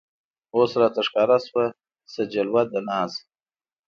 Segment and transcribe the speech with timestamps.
[0.55, 1.65] اوس راته ښکاره شوه
[2.11, 3.11] څه جلوه د ناز